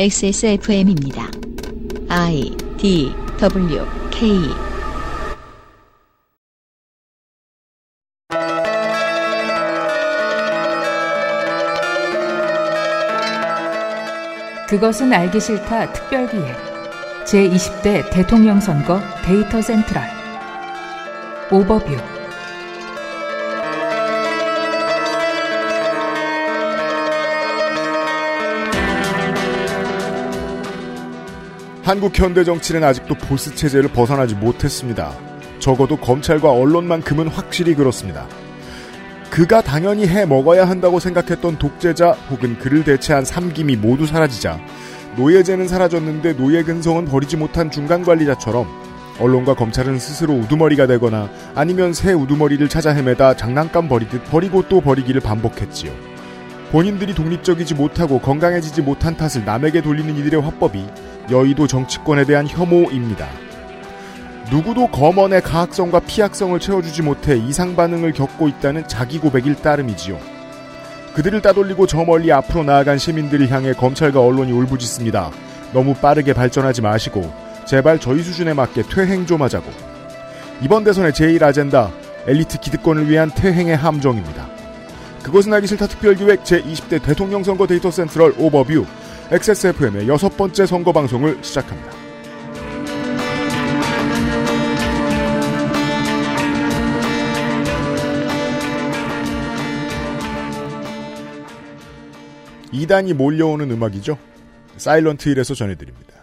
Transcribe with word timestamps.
XSFM입니다. 0.00 1.28
I 2.08 2.56
D 2.76 3.12
W 3.40 3.84
K. 4.12 4.30
그것은 14.68 15.12
알기 15.12 15.40
싫다 15.40 15.92
특별기획. 15.92 16.44
제20대 17.24 18.08
대통령 18.12 18.60
선거 18.60 19.00
데이터 19.24 19.60
센트럴. 19.60 20.00
오버뷰 21.50 22.17
한국 31.88 32.18
현대 32.18 32.44
정치는 32.44 32.84
아직도 32.84 33.14
보스 33.14 33.54
체제를 33.54 33.88
벗어나지 33.88 34.34
못했습니다. 34.34 35.16
적어도 35.58 35.96
검찰과 35.96 36.52
언론만큼은 36.52 37.28
확실히 37.28 37.74
그렇습니다. 37.74 38.26
그가 39.30 39.62
당연히 39.62 40.06
해 40.06 40.26
먹어야 40.26 40.68
한다고 40.68 41.00
생각했던 41.00 41.56
독재자 41.56 42.10
혹은 42.30 42.58
그를 42.58 42.84
대체한 42.84 43.24
삼김이 43.24 43.76
모두 43.76 44.06
사라지자 44.06 44.60
노예제는 45.16 45.66
사라졌는데 45.66 46.36
노예 46.36 46.62
근성은 46.62 47.06
버리지 47.06 47.38
못한 47.38 47.70
중간 47.70 48.04
관리자처럼 48.04 48.66
언론과 49.18 49.54
검찰은 49.54 49.98
스스로 49.98 50.34
우두머리가 50.34 50.86
되거나 50.88 51.30
아니면 51.54 51.94
새 51.94 52.12
우두머리를 52.12 52.68
찾아 52.68 52.90
헤매다 52.90 53.38
장난감 53.38 53.88
버리듯 53.88 54.24
버리고 54.24 54.68
또 54.68 54.82
버리기를 54.82 55.22
반복했지요. 55.22 56.07
본인들이 56.70 57.14
독립적이지 57.14 57.74
못하고 57.74 58.18
건강해지지 58.18 58.82
못한 58.82 59.16
탓을 59.16 59.44
남에게 59.44 59.80
돌리는 59.80 60.16
이들의 60.16 60.40
화법이 60.42 60.84
여의도 61.30 61.66
정치권에 61.66 62.24
대한 62.24 62.46
혐오입니다. 62.46 63.26
누구도 64.50 64.88
검언의 64.88 65.42
가학성과 65.42 66.00
피학성을 66.00 66.58
채워주지 66.58 67.02
못해 67.02 67.36
이상 67.36 67.74
반응을 67.74 68.12
겪고 68.12 68.48
있다는 68.48 68.86
자기 68.86 69.18
고백일 69.18 69.56
따름이지요. 69.56 70.18
그들을 71.14 71.40
따돌리고 71.40 71.86
저 71.86 72.04
멀리 72.04 72.30
앞으로 72.32 72.64
나아간 72.64 72.98
시민들을 72.98 73.50
향해 73.50 73.72
검찰과 73.72 74.20
언론이 74.20 74.52
울부짖습니다. 74.52 75.30
너무 75.72 75.94
빠르게 75.94 76.32
발전하지 76.32 76.82
마시고 76.82 77.32
제발 77.66 77.98
저희 77.98 78.22
수준에 78.22 78.54
맞게 78.54 78.84
퇴행 78.90 79.26
좀 79.26 79.42
하자고. 79.42 79.70
이번 80.62 80.84
대선의 80.84 81.12
제1 81.12 81.42
아젠다 81.42 81.90
엘리트 82.26 82.60
기득권을 82.60 83.08
위한 83.08 83.30
퇴행의 83.34 83.76
함정입니다. 83.76 84.57
그것은 85.28 85.52
알기 85.52 85.66
싫다 85.66 85.86
특별기획 85.88 86.42
제20대 86.42 87.02
대통령 87.02 87.44
선거 87.44 87.66
데이터 87.66 87.90
central 87.90 88.34
overview 88.38 88.86
XSFM의 89.30 90.08
여섯 90.08 90.34
번째 90.38 90.64
선거 90.64 90.90
방송을 90.90 91.44
시작합니다. 91.44 91.92
이단이 102.72 103.12
몰려오는 103.12 103.70
음악이죠. 103.70 104.16
사일런트 104.78 105.28
힐에서 105.28 105.54
전해드립니다. 105.54 106.14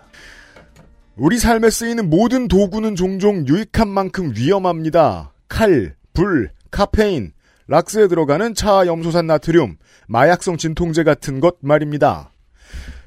우리 1.15 1.37
삶에 1.37 1.69
쓰이는 1.69 2.09
모든 2.09 2.47
도구는 2.47 2.95
종종 2.95 3.47
유익한 3.47 3.87
만큼 3.87 4.33
위험합니다. 4.35 5.31
칼, 5.47 5.95
불, 6.13 6.51
카페인, 6.71 7.34
락스에 7.67 8.07
들어가는 8.07 8.53
차 8.53 8.85
염소산 8.85 9.27
나트륨, 9.27 9.77
마약성 10.07 10.57
진통제 10.57 11.03
같은 11.03 11.39
것 11.39 11.57
말입니다. 11.61 12.31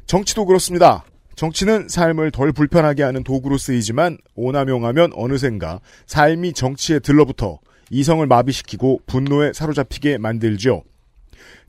정치도 0.06 0.46
그렇습니다. 0.46 1.04
정치는 1.36 1.88
삶을 1.88 2.32
덜 2.32 2.52
불편하게 2.52 3.04
하는 3.04 3.22
도구로 3.22 3.58
쓰이지만 3.58 4.18
오남용하면 4.34 5.12
어느샌가 5.14 5.80
삶이 6.06 6.52
정치에 6.52 6.98
들러붙어 6.98 7.60
이성을 7.90 8.26
마비시키고 8.26 9.02
분노에 9.06 9.52
사로잡히게 9.52 10.18
만들죠. 10.18 10.82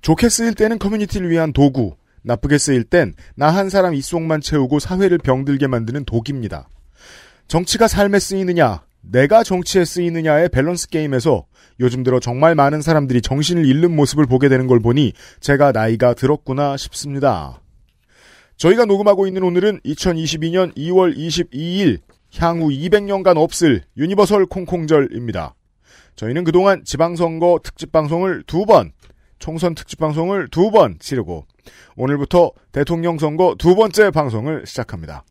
좋게 0.02 0.30
쓰일 0.30 0.56
때는 0.56 0.80
커뮤니티를 0.80 1.30
위한 1.30 1.54
도구, 1.54 1.96
나쁘게 2.24 2.58
쓰일 2.58 2.84
땐 2.84 3.14
나 3.36 3.52
한 3.52 3.70
사람 3.70 3.94
입속만 3.94 4.42
채우고 4.42 4.80
사회를 4.80 5.20
병들게 5.20 5.68
만드는 5.68 6.06
독입니다. 6.06 6.68
정치가 7.48 7.88
삶에 7.88 8.20
쓰이느냐, 8.20 8.82
내가 9.02 9.44
정치에 9.44 9.86
쓰이느냐의 9.86 10.50
밸런스 10.50 10.90
게임에서 10.90 11.46
요즘 11.80 12.04
들어 12.04 12.20
정말 12.20 12.56
많은 12.56 12.82
사람들이 12.82 13.22
정신을 13.22 13.66
잃는 13.66 13.96
모습을 13.96 14.26
보게 14.26 14.50
되는 14.50 14.68
걸 14.68 14.80
보니 14.80 15.14
제가 15.40 15.72
나이가 15.72 16.14
들었구나 16.14 16.78
싶습니다. 16.78 17.62
저희가 18.58 18.86
녹음하고 18.86 19.26
있는 19.26 19.44
오늘은 19.44 19.80
2022년 19.86 20.76
2월 20.76 21.16
22일 21.16 22.00
향후 22.38 22.68
200년간 22.70 23.38
없을 23.38 23.84
universal 23.98 24.46
콩콩절입니다. 24.48 25.56
저희는 26.18 26.44
그동안 26.44 26.84
지방선거 26.84 27.62
특집방송을 27.64 28.44
두 28.44 28.66
번, 28.66 28.92
총선 29.40 29.74
특집방송을 29.74 30.50
두 30.50 30.70
번 30.70 30.98
치르고 31.00 31.46
오늘부터 31.96 32.52
대통령 32.74 33.18
선거 33.18 33.56
두 33.58 33.76
번째 33.76 34.12
방송을 34.12 34.66
시작합니다. 34.66 35.24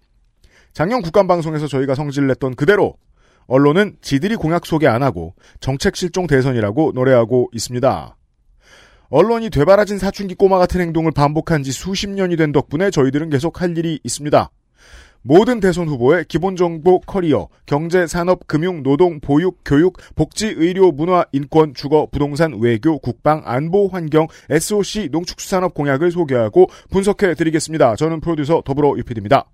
작년 0.72 1.02
국감방송에서 1.02 1.66
저희가 1.66 1.94
성질을 1.94 2.28
냈던 2.28 2.54
그대로 2.54 2.94
언론은 3.48 3.97
지들이 4.03 4.36
공약 4.36 4.66
소개 4.66 4.86
안 4.86 5.03
하고 5.03 5.34
정책 5.59 5.97
실종 5.97 6.26
대선이라고 6.26 6.92
노래하고 6.94 7.48
있습니다. 7.53 8.14
언론이 9.10 9.48
되바라진 9.48 9.98
사춘기 9.98 10.34
꼬마 10.34 10.59
같은 10.59 10.82
행동을 10.82 11.12
반복한 11.12 11.62
지 11.62 11.72
수십 11.72 12.10
년이 12.10 12.36
된 12.36 12.53
덕분에 12.53 12.91
저희들은 12.91 13.31
계속 13.31 13.62
할 13.62 13.76
일이 13.76 13.98
있습니다. 14.04 14.50
모든 15.22 15.60
대선 15.60 15.88
후보의 15.88 16.26
기본 16.28 16.56
정보 16.56 17.00
커리어, 17.00 17.48
경제, 17.66 18.06
산업, 18.06 18.47
금융, 18.47 18.82
노동, 18.82 19.19
보육, 19.19 19.60
교육, 19.65 19.97
복지, 20.15 20.47
의료, 20.47 20.92
문화, 20.92 21.25
인권, 21.32 21.75
주거, 21.75 22.06
부동산, 22.12 22.60
외교, 22.60 22.98
국방, 22.98 23.42
안보, 23.44 23.88
환경, 23.88 24.26
SOC, 24.50 25.09
농축수산업 25.10 25.75
공약을 25.75 26.12
소개하고 26.12 26.69
분석해 26.91 27.34
드리겠습니다. 27.34 27.97
저는 27.97 28.20
프로듀서 28.20 28.62
더불어 28.65 28.97
유피디입니다. 28.98 29.47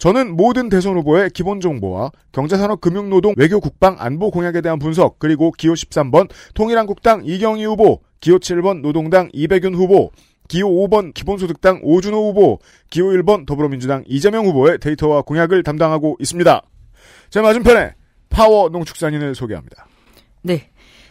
저는 0.00 0.34
모든 0.34 0.70
대선 0.70 0.96
후보의 0.96 1.28
기본 1.28 1.60
정보와 1.60 2.10
경제산업, 2.32 2.80
금융노동, 2.80 3.34
외교, 3.36 3.60
국방, 3.60 3.96
안보 3.98 4.30
공약에 4.30 4.62
대한 4.62 4.78
분석, 4.78 5.18
그리고 5.18 5.52
기호 5.52 5.74
13번 5.74 6.30
통일한국당 6.54 7.20
이경희 7.26 7.66
후보, 7.66 8.00
기호 8.18 8.38
7번 8.38 8.80
노동당 8.80 9.28
이백윤 9.34 9.74
후보, 9.74 10.10
기호 10.48 10.70
5번 10.70 11.12
기본소득당 11.12 11.80
오준호 11.82 12.30
후보, 12.30 12.60
기호 12.88 13.08
1번 13.08 13.44
더불어민주당 13.44 14.02
이재명 14.06 14.46
후보의 14.46 14.78
데이터와 14.78 15.20
공약을 15.20 15.62
담당하고 15.62 16.16
있습니다. 16.18 16.62
제 17.28 17.42
맞은편에 17.42 17.94
파워 18.30 18.70
농축산인을 18.70 19.34
소개합니다. 19.34 19.86
네. 20.40 20.70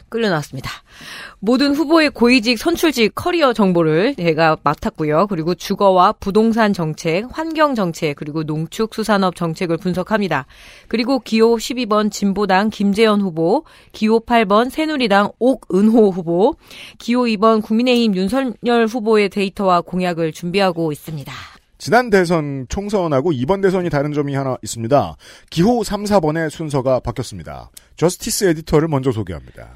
끌려나왔습니다. 0.10 0.70
모든 1.40 1.74
후보의 1.74 2.10
고위직 2.10 2.58
선출직 2.58 3.14
커리어 3.16 3.54
정보를 3.54 4.16
제가 4.16 4.58
맡았고요. 4.64 5.28
그리고 5.28 5.56
주거와 5.56 6.14
부동산 6.14 6.74
정책, 6.74 7.28
환경 7.32 7.76
정책, 7.76 8.16
그리고 8.16 8.44
농축 8.44 8.94
수산업 8.94 9.36
정책을 9.36 9.78
분석합니다. 9.78 10.46
그리고 10.88 11.20
기호 11.20 11.56
12번 11.56 12.12
진보당 12.12 12.70
김재현 12.70 13.22
후보, 13.22 13.64
기호 13.92 14.20
8번 14.20 14.70
새누리당 14.70 15.32
옥은호 15.40 16.10
후보, 16.10 16.56
기호 16.98 17.24
2번 17.24 17.62
국민의힘 17.62 18.16
윤석열 18.16 18.88
후보의 18.88 19.30
데이터와 19.30 19.82
공약을 19.82 20.34
준비하고 20.34 20.92
있습니다. 20.92 21.32
지난 21.80 22.10
대선 22.10 22.66
총선하고 22.68 23.32
이번 23.32 23.62
대선이 23.62 23.90
다른 23.90 24.12
점이 24.12 24.36
하나 24.36 24.58
있습니다. 24.62 25.16
기호 25.50 25.82
3, 25.82 26.04
4번의 26.04 26.50
순서가 26.50 27.00
바뀌었습니다. 27.00 27.72
저스티스 27.96 28.46
에디터를 28.50 28.90
먼저 28.90 29.14
소개합니다. 29.14 29.70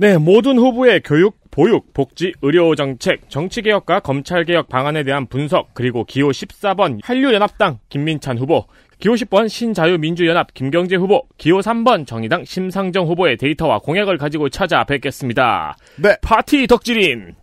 네, 0.00 0.16
모든 0.16 0.58
후보의 0.58 1.02
교육, 1.04 1.40
보육, 1.50 1.92
복지, 1.92 2.32
의료 2.40 2.76
정책, 2.76 3.28
정치 3.28 3.62
개혁과 3.62 3.98
검찰 3.98 4.44
개혁 4.44 4.68
방안에 4.68 5.02
대한 5.02 5.26
분석, 5.26 5.74
그리고 5.74 6.04
기호 6.04 6.28
14번 6.28 7.00
한류연합당 7.02 7.80
김민찬 7.88 8.38
후보, 8.38 8.66
기호 9.00 9.14
10번 9.14 9.48
신자유민주연합 9.48 10.54
김경재 10.54 10.94
후보, 10.94 11.24
기호 11.36 11.58
3번 11.58 12.06
정의당 12.06 12.44
심상정 12.44 13.08
후보의 13.08 13.38
데이터와 13.38 13.80
공약을 13.80 14.18
가지고 14.18 14.50
찾아뵙겠습니다. 14.50 15.76
네. 15.96 16.16
파티 16.22 16.68
덕질인. 16.68 17.34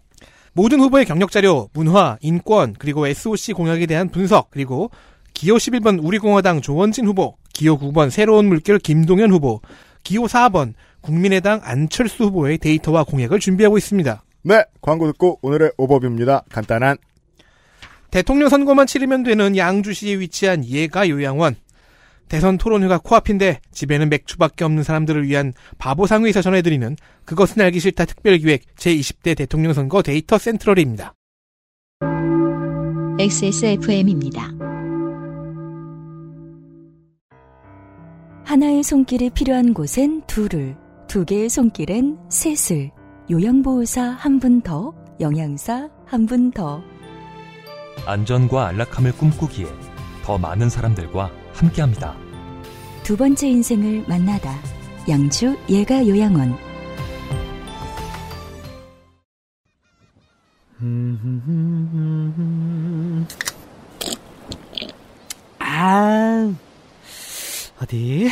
모든 0.54 0.80
후보의 0.80 1.04
경력 1.04 1.32
자료, 1.32 1.68
문화, 1.74 2.18
인권, 2.22 2.74
그리고 2.80 3.06
SOC 3.06 3.52
공약에 3.52 3.86
대한 3.86 4.08
분석, 4.08 4.50
그리고 4.50 4.92
기호 5.34 5.58
11번 5.58 6.02
우리공화당 6.02 6.62
조원진 6.62 7.06
후보, 7.06 7.36
기호 7.54 7.78
9번 7.78 8.10
새로운 8.12 8.46
물결 8.46 8.80
김동연 8.80 9.32
후보, 9.32 9.60
기호 10.06 10.24
4번 10.28 10.74
국민의당 11.06 11.62
안철수 11.64 12.26
후보의 12.26 12.58
데이터와 12.58 13.04
공약을 13.04 13.40
준비하고 13.40 13.78
있습니다. 13.78 14.24
네, 14.44 14.64
광고 14.82 15.06
듣고 15.08 15.40
오늘의 15.44 15.72
overview입니다. 15.78 16.44
간단한 16.50 16.98
대통령 18.10 18.50
선거만 18.50 18.88
치르면 18.88 19.24
되는 19.24 19.56
양주시에 19.56 20.20
위치한 20.20 20.66
예가 20.66 21.10
요양원. 21.10 21.56
대선 22.28 22.58
토론회가 22.58 22.98
코앞인데 23.00 23.60
집에는 23.72 24.10
맥주밖에 24.10 24.64
없는 24.64 24.82
사람들을 24.82 25.28
위한 25.28 25.54
바보상회에서 25.78 26.42
전해드리는 26.42 26.96
그것은 27.24 27.62
알기 27.62 27.80
싫다 27.80 28.06
특별기획 28.06 28.76
제20대 28.76 29.38
대통령 29.38 29.74
선거 29.74 30.02
데이터 30.02 30.40
센트럴입니다. 30.40 31.14
XSFM입니다. 33.20 34.50
하나의 38.44 38.84
손길이 38.84 39.30
필요한 39.30 39.74
곳엔 39.74 40.24
둘을 40.26 40.76
두 41.08 41.24
개의 41.26 41.50
손길엔 41.50 42.18
셋을, 42.30 42.92
요양보호사 43.30 44.02
한 44.20 44.40
분 44.40 44.62
더, 44.62 44.94
영양사 45.20 45.90
한 46.06 46.26
분 46.26 46.52
더. 46.52 46.82
안전과 48.06 48.68
안락함을 48.68 49.14
꿈꾸기에 49.14 49.68
더 50.24 50.38
많은 50.38 50.70
사람들과 50.70 51.32
함께합니다. 51.54 52.16
두 53.04 53.16
번째 53.16 53.48
인생을 53.48 54.06
만나다. 54.08 54.56
양주 55.08 55.56
예가 55.70 56.08
요양원. 56.08 56.56
아, 65.60 66.54
어디? 67.82 68.30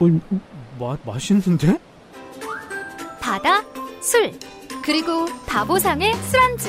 어, 0.00 0.06
마, 0.78 0.96
맛있는데? 1.04 1.78
바다, 3.20 3.62
술, 4.00 4.32
그리고 4.82 5.26
바보상의 5.46 6.14
술안주. 6.14 6.68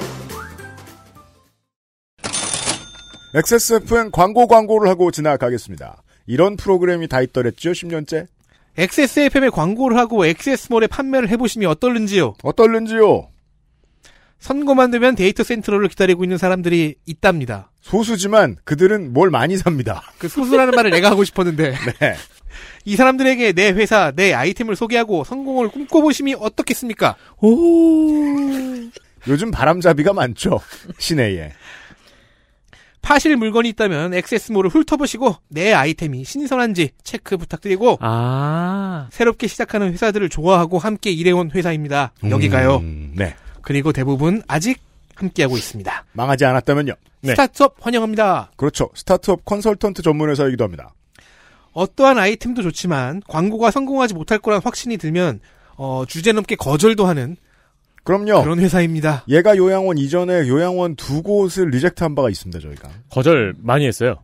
XSFN 3.33 4.12
광고 4.12 4.48
광고를 4.48 4.89
하고 4.89 5.10
지나가겠습니다. 5.12 6.04
이런 6.28 6.57
프로그램이 6.57 7.07
다 7.07 7.22
있더랬죠, 7.22 7.72
10년째? 7.72 8.28
XSFM에 8.78 9.50
광고를 9.50 9.98
하고 9.98 10.25
XS몰에 10.25 10.88
판매를 10.88 11.30
해보시면 11.30 11.69
어떨는지요? 11.69 12.36
어떨는지요? 12.44 13.30
선거만 14.39 14.92
되면 14.92 15.16
데이터 15.16 15.44
센트럴을 15.44 15.88
기다리고 15.88 16.24
있는 16.24 16.38
사람들이 16.38 16.95
있답니다. 17.06 17.72
소수지만 17.81 18.57
그들은 18.63 19.13
뭘 19.13 19.30
많이 19.30 19.56
삽니다. 19.56 20.04
그 20.18 20.28
소수라는 20.28 20.74
말을 20.74 20.92
내가 20.92 21.12
하고 21.12 21.24
싶었는데 21.24 21.72
네. 22.00 22.16
이 22.86 22.95
사람들에게 22.95 23.53
내 23.53 23.71
회사, 23.71 24.12
내 24.12 24.33
아이템을 24.33 24.75
소개하고 24.75 25.24
성공을 25.24 25.69
꿈꿔보심이 25.69 26.36
어떻겠습니까? 26.39 27.15
요즘 29.27 29.51
바람잡이가 29.51 30.13
많죠. 30.13 30.59
시내에. 30.98 31.53
파실 33.01 33.36
물건이 33.36 33.69
있다면 33.69 34.13
액세스몰을 34.13 34.69
훑어보시고 34.69 35.36
내 35.50 35.74
아이템이 35.74 36.24
신선한지 36.24 36.92
체크 37.03 37.36
부탁드리고 37.36 37.98
아. 38.00 39.07
새롭게 39.12 39.47
시작하는 39.47 39.92
회사들을 39.92 40.30
좋아하고 40.30 40.77
함께 40.77 41.12
일해온 41.12 41.51
회사입니다. 41.51 42.13
여기가요. 42.30 42.77
음, 42.77 43.13
네. 43.15 43.36
그리고 43.63 43.92
대부분 43.92 44.44
아직 44.47 44.80
함께하고 45.15 45.57
있습니다. 45.57 46.06
망하지 46.13 46.45
않았다면요. 46.45 46.94
네. 47.21 47.31
스타트업 47.31 47.75
환영합니다. 47.80 48.51
그렇죠. 48.56 48.89
스타트업 48.95 49.45
컨설턴트 49.45 50.01
전문 50.01 50.30
회사이기도 50.30 50.63
합니다. 50.63 50.94
어떠한 51.73 52.18
아이템도 52.18 52.62
좋지만 52.62 53.21
광고가 53.27 53.71
성공하지 53.71 54.13
못할 54.13 54.39
거란 54.39 54.62
확신이 54.63 54.97
들면 54.97 55.39
어, 55.77 56.03
주제 56.07 56.31
넘게 56.31 56.56
거절도 56.56 57.06
하는 57.06 57.38
그럼요. 58.03 58.41
그런 58.41 58.59
회사입니다. 58.59 59.23
얘가 59.29 59.56
요양원 59.56 59.97
이전에 59.97 60.47
요양원 60.47 60.95
두 60.95 61.21
곳을 61.21 61.69
리젝트한 61.69 62.15
바가 62.15 62.29
있습니다. 62.29 62.59
저희가. 62.59 62.89
거절 63.09 63.53
많이 63.59 63.85
했어요. 63.85 64.18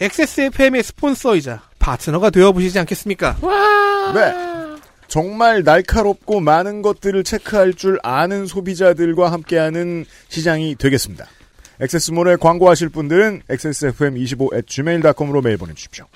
XSFM의 0.00 0.82
스폰서이자 0.82 1.62
파트너가 1.78 2.30
되어보시지 2.30 2.78
않겠습니까? 2.78 3.36
네. 4.14 4.52
정말 5.08 5.62
날카롭고 5.62 6.40
많은 6.40 6.82
것들을 6.82 7.22
체크할 7.24 7.74
줄 7.74 7.98
아는 8.02 8.46
소비자들과 8.46 9.30
함께하는 9.32 10.04
시장이 10.28 10.74
되겠습니다. 10.76 11.26
액세스몰에 11.80 12.36
광고하실 12.36 12.88
분들은 12.90 13.42
xsfm25@gmail.com으로 13.48 15.42
메일 15.42 15.56
보내주십시오. 15.58 16.06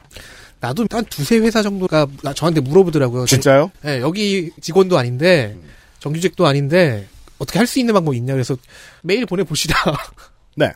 나도 0.61 0.87
한 0.91 1.05
두세 1.07 1.39
회사 1.39 1.63
정도가 1.63 2.07
나- 2.23 2.33
저한테 2.35 2.61
물어보더라고요. 2.61 3.27
진짜요? 3.27 3.71
네, 3.83 4.01
여기 4.01 4.51
직원도 4.61 4.97
아닌데 4.99 5.57
정규직도 6.01 6.47
아닌데 6.47 7.07
어떻게 7.39 7.59
할 7.59 7.67
수 7.67 7.79
있는 7.79 7.93
방법이 7.95 8.17
있냐 8.17 8.33
그래서 8.33 8.57
메일 9.03 9.27
보내보시라. 9.27 9.75
네. 10.57 10.73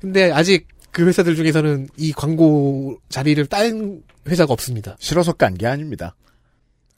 근데 0.00 0.30
아직 0.30 0.68
그 0.90 1.06
회사들 1.06 1.34
중에서는 1.36 1.88
이 1.96 2.12
광고 2.12 2.98
자리를 3.08 3.44
딴 3.46 4.02
회사가 4.28 4.52
없습니다. 4.52 4.96
싫어서 5.00 5.32
깐 5.32 5.54
게 5.56 5.66
아닙니다. 5.66 6.14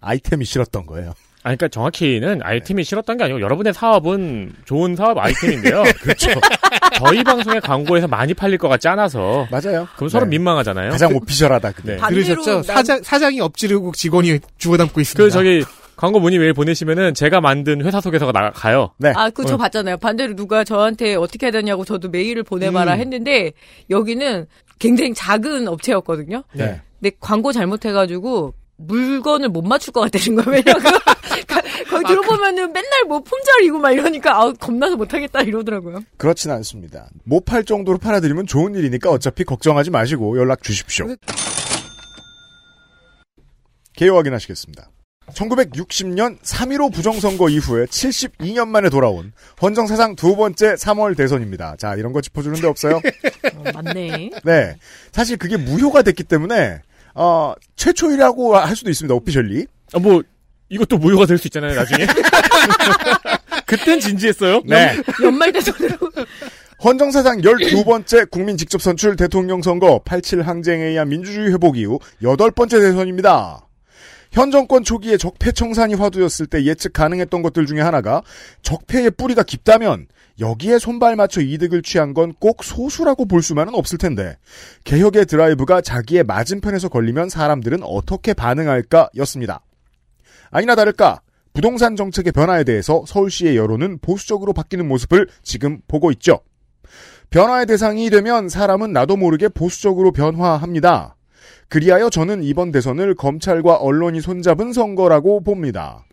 아이템이 0.01 0.45
싫었던 0.45 0.87
거예요. 0.87 1.15
아, 1.47 1.51
그러니까 1.51 1.69
정확히는 1.69 2.41
아이템이 2.43 2.83
싫었던 2.83 3.19
게 3.19 3.23
아니고 3.23 3.41
여러분의 3.41 3.73
사업은 3.73 4.53
좋은 4.65 4.97
사업 4.97 5.17
아이템인데요. 5.17 5.85
그렇죠. 6.03 6.31
저희 6.99 7.23
방송의 7.23 7.61
광고에서 7.61 8.09
많이 8.09 8.35
팔릴 8.35 8.59
것 8.59 8.67
같지 8.67 8.89
않아서 8.89 9.47
맞아요. 9.49 9.87
그럼 9.95 10.09
서로 10.09 10.25
네. 10.25 10.31
민망하잖아요. 10.31 10.91
가장 10.91 11.15
오피셜하다 11.15 11.71
그게. 11.71 11.93
네. 11.93 11.99
들으셨죠? 12.09 12.51
난- 12.51 12.63
사장, 12.65 13.01
사장이 13.01 13.41
엎지르고 13.41 13.93
직원이 13.93 14.41
주워 14.59 14.77
담고 14.77 15.01
있습니다. 15.01 15.23
그 15.25 15.31
저기 15.31 15.63
광고 15.95 16.19
문의 16.19 16.41
메일 16.41 16.53
보내시면은 16.53 17.15
제가 17.15 17.41
만든 17.41 17.85
회사 17.85 18.01
소개서가 18.01 18.33
나가요. 18.33 18.91
네. 18.99 19.13
아, 19.15 19.31
그거 19.31 19.45
저 19.45 19.55
어. 19.55 19.57
봤잖아요. 19.57 19.99
반대로 19.99 20.35
누가 20.35 20.65
저한테 20.65 21.15
어떻게 21.15 21.47
해야 21.47 21.53
되냐고 21.53 21.85
저도 21.85 22.09
메일을 22.09 22.43
보내봐라 22.43 22.95
음. 22.95 22.99
했는데 23.01 23.53
여기는 23.89 24.47
굉장히 24.81 25.15
작은 25.15 25.69
업체였거든요. 25.69 26.43
네. 26.55 26.81
근데 26.99 27.17
광고 27.21 27.53
잘못해가지고 27.53 28.53
물건을 28.79 29.49
못 29.49 29.63
맞출 29.63 29.93
것 29.93 30.01
같다는 30.01 30.43
거예요. 30.43 30.63
왜냐면 30.67 30.83
그- 30.83 31.57
거기 31.91 32.05
들어보면은 32.09 32.73
맨날 32.73 33.05
뭐 33.09 33.21
품절이고 33.21 33.79
막 33.79 33.91
이러니까 33.93 34.41
아 34.41 34.53
겁나서 34.53 34.97
못하겠다 34.97 35.41
이러더라고요. 35.43 36.01
그렇진 36.17 36.51
않습니다. 36.51 37.09
못 37.25 37.45
팔 37.47 37.65
정도로 37.65 37.99
팔아드리면 37.99 38.47
좋은 38.47 38.75
일이니까 38.75 39.11
어차피 39.11 39.45
걱정하지 39.45 39.91
마시고 39.91 40.39
연락 40.39 40.63
주십시오. 40.63 41.07
개요 43.95 44.17
확인하시겠습니다. 44.17 44.91
1960년 45.33 46.39
3.15 46.41 46.93
부정선거 46.93 47.49
이후에 47.49 47.87
72년 47.87 48.69
만에 48.69 48.91
돌아온 48.91 49.33
헌정사상 49.61 50.15
두 50.15 50.37
번째 50.37 50.75
3월 50.75 51.17
대선입니다. 51.17 51.77
자, 51.79 51.97
이런 51.97 52.13
거 52.13 52.21
짚어주는 52.21 52.61
데 52.61 52.67
없어요? 52.69 52.97
어, 53.55 53.65
맞네. 53.75 54.31
네. 54.45 54.77
사실 55.13 55.37
그게 55.37 55.57
무효가 55.57 56.03
됐기 56.03 56.23
때문에, 56.25 56.81
어, 57.17 57.55
최초이라고 57.77 58.57
할 58.57 58.77
수도 58.77 58.91
있습니다. 58.91 59.15
오피셜리. 59.15 59.67
아, 59.95 59.99
뭐 59.99 60.23
이것도 60.69 60.99
무효가 60.99 61.27
될 61.27 61.39
수 61.39 61.47
있잖아요. 61.49 61.75
나중에. 61.75 62.07
그땐 63.67 64.01
진지했어요. 64.01 64.63
네. 64.67 64.97
연말 65.23 65.53
대선으로 65.53 65.97
헌정사상 66.85 67.39
12번째 67.41 68.31
국민 68.31 68.57
직접 68.57 68.83
선출 68.83 69.17
대통령 69.17 69.63
선거 69.63 70.01
87 70.05 70.43
항쟁에 70.43 70.85
의한 70.85 71.09
민주주의 71.09 71.51
회복 71.53 71.79
이후 71.79 71.99
여덟 72.23 72.51
번째 72.51 72.79
대선입니다. 72.81 73.63
현 74.37 74.51
정권 74.51 74.85
초기에 74.85 75.17
적폐 75.17 75.51
청산이 75.51 75.95
화두였을 75.95 76.47
때 76.47 76.63
예측 76.65 76.93
가능했던 76.93 77.41
것들 77.41 77.65
중에 77.65 77.81
하나가 77.81 78.21
적폐의 78.61 79.13
뿌리가 79.13 79.43
깊다면 79.43 80.09
여기에 80.39 80.79
손발 80.79 81.17
맞춰 81.17 81.41
이득을 81.41 81.81
취한 81.81 82.13
건 82.13 82.35
꼭 82.39 82.63
소수라고 82.63 83.25
볼 83.25 83.43
수만은 83.43 83.75
없을 83.75 83.97
텐데 83.97 84.37
개혁의 84.85 85.25
드라이브가 85.25 85.81
자기의 85.81 86.25
맞은편에서 86.25 86.91
걸리면 86.91 87.31
사람들은 87.31 87.83
어떻게 87.83 88.35
반응할까 88.35 89.09
였습니다. 89.17 89.63
아니나 90.51 90.75
다를까 90.75 91.23
부동산 91.55 91.97
정책의 91.97 92.33
변화에 92.33 92.65
대해서 92.65 93.05
서울시의 93.07 93.57
여론은 93.57 94.01
보수적으로 94.01 94.53
바뀌는 94.53 94.87
모습을 94.87 95.29
지금 95.43 95.81
보고 95.89 96.11
있죠. 96.11 96.41
변화의 97.31 97.65
대상이 97.65 98.11
되면 98.11 98.51
사람은 98.51 98.93
나도 98.93 99.17
모르게 99.17 99.49
보수적으로 99.49 100.13
변화합니다. 100.13 101.16
그리하여 101.69 102.11
저는 102.11 102.43
이번 102.43 102.73
대선을 102.73 103.15
검찰과 103.15 103.77
언론이 103.77 104.21
손잡은 104.21 104.73
선거라고 104.73 105.43
봅니다. 105.43 106.05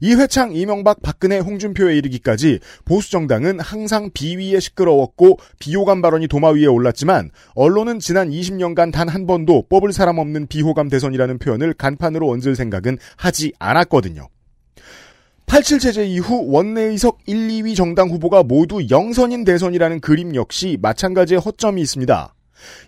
이회창, 0.00 0.52
이명박, 0.54 1.00
박근혜, 1.00 1.38
홍준표에 1.38 1.96
이르기까지 1.96 2.58
보수정당은 2.84 3.60
항상 3.60 4.10
비위에 4.12 4.60
시끄러웠고 4.60 5.38
비호감 5.58 6.02
발언이 6.02 6.28
도마 6.28 6.50
위에 6.50 6.66
올랐지만 6.66 7.30
언론은 7.54 7.98
지난 8.00 8.30
20년간 8.30 8.92
단 8.92 9.10
한 9.10 9.26
번도 9.26 9.66
뽑을 9.68 9.92
사람 9.92 10.18
없는 10.18 10.46
비호감 10.46 10.88
대선이라는 10.88 11.38
표현을 11.38 11.74
간판으로 11.74 12.28
얹을 12.28 12.54
생각은 12.54 12.98
하지 13.16 13.52
않았거든요. 13.58 14.28
87 15.46 15.80
체제 15.80 16.04
이후 16.04 16.44
원내의석 16.52 17.18
1, 17.26 17.48
2위 17.48 17.74
정당 17.74 18.08
후보가 18.08 18.44
모두 18.44 18.86
영선인 18.88 19.44
대선이라는 19.44 20.00
그림 20.00 20.36
역시 20.36 20.78
마찬가지의 20.80 21.40
허점이 21.40 21.80
있습니다. 21.80 22.34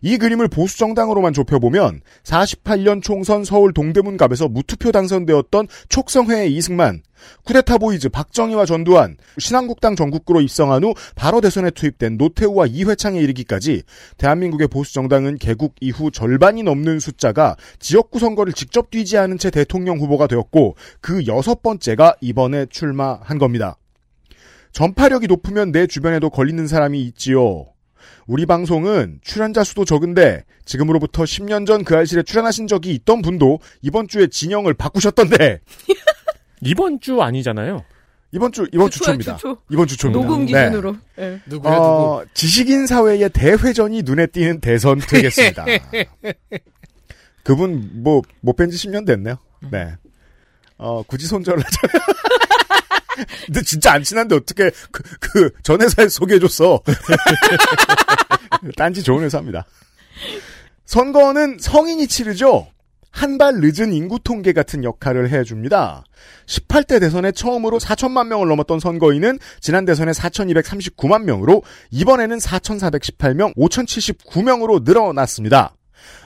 이 0.02 0.18
그림을 0.18 0.48
보수 0.48 0.78
정당으로만 0.78 1.32
좁혀보면 1.32 2.00
48년 2.24 3.02
총선 3.02 3.44
서울 3.44 3.72
동대문갑에서 3.72 4.48
무투표 4.48 4.92
당선되었던 4.92 5.68
촉성회의 5.88 6.54
이승만, 6.54 7.02
쿠데타 7.44 7.78
보이즈 7.78 8.08
박정희와 8.08 8.66
전두환, 8.66 9.16
신한국당 9.38 9.96
전국구로 9.96 10.40
입성한 10.40 10.84
후 10.84 10.94
바로 11.14 11.40
대선에 11.40 11.70
투입된 11.70 12.16
노태우와 12.16 12.66
이회창에 12.66 13.20
이르기까지 13.20 13.82
대한민국의 14.18 14.68
보수 14.68 14.92
정당은 14.94 15.38
개국 15.38 15.74
이후 15.80 16.10
절반이 16.10 16.62
넘는 16.62 17.00
숫자가 17.00 17.56
지역구 17.78 18.18
선거를 18.18 18.52
직접 18.52 18.90
뛰지 18.90 19.18
않은 19.18 19.38
채 19.38 19.50
대통령 19.50 19.98
후보가 19.98 20.26
되었고 20.26 20.76
그 21.00 21.26
여섯 21.26 21.62
번째가 21.62 22.16
이번에 22.20 22.66
출마한 22.66 23.38
겁니다. 23.38 23.76
전파력이 24.72 25.26
높으면 25.26 25.70
내 25.70 25.86
주변에도 25.86 26.30
걸리는 26.30 26.66
사람이 26.66 27.02
있지요. 27.02 27.66
우리 28.26 28.46
방송은 28.46 29.18
출연자 29.22 29.64
수도 29.64 29.84
적은데 29.84 30.44
지금으로부터 30.64 31.24
10년 31.24 31.66
전 31.66 31.84
그 31.84 31.96
알실에 31.96 32.22
출연하신 32.22 32.66
적이 32.68 32.94
있던 32.94 33.22
분도 33.22 33.58
이번 33.82 34.08
주에 34.08 34.26
진영을 34.28 34.74
바꾸셨던데 34.74 35.60
이번 36.62 37.00
주 37.00 37.20
아니잖아요. 37.20 37.84
이번 38.34 38.50
주 38.52 38.66
이번 38.72 38.88
주초야, 38.90 39.16
주초입니다. 39.18 39.36
주초. 39.36 39.58
이번 39.70 39.86
주초입니다. 39.86 40.26
녹음 40.26 40.46
네. 40.46 40.52
기준으로. 40.52 40.96
예. 41.18 41.40
누구야 41.46 41.74
누구. 41.74 41.84
어, 41.84 42.24
지식인 42.34 42.86
사회의 42.86 43.28
대회전이 43.28 44.02
눈에 44.04 44.26
띄는 44.28 44.60
대선 44.60 44.98
되겠습니다. 44.98 45.64
그분 47.44 47.90
뭐 48.02 48.22
못 48.40 48.56
뵌지 48.56 48.70
10년 48.74 49.06
됐네요. 49.06 49.36
네. 49.70 49.94
어, 50.78 51.02
굳이 51.02 51.26
손절을 51.26 51.62
하잖아요. 51.62 52.02
근데 53.46 53.62
진짜 53.62 53.92
안 53.92 54.02
친한데 54.02 54.34
어떻게 54.36 54.70
그, 54.90 55.02
그, 55.20 55.50
전 55.62 55.80
회사에 55.80 56.08
소개해줬어. 56.08 56.80
딴지 58.76 59.02
좋은 59.02 59.24
회사입니다. 59.24 59.64
선거는 60.86 61.58
성인이 61.60 62.06
치르죠. 62.06 62.68
한 63.12 63.36
발 63.38 63.60
늦은 63.60 63.92
인구 63.92 64.18
통계 64.18 64.52
같은 64.52 64.84
역할을 64.84 65.30
해줍니다. 65.30 66.04
18대 66.46 66.98
대선에 66.98 67.32
처음으로 67.32 67.78
4천만 67.78 68.26
명을 68.28 68.48
넘었던 68.48 68.80
선거인은 68.80 69.38
지난 69.60 69.84
대선에 69.84 70.12
4,239만 70.12 71.24
명으로 71.24 71.62
이번에는 71.90 72.38
4,418명, 72.38 73.54
5,079명으로 73.54 74.84
늘어났습니다. 74.84 75.74